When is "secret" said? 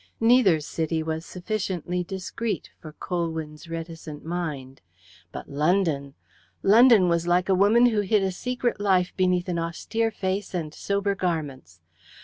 8.31-8.79